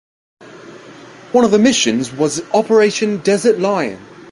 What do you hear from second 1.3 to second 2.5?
One of the missions was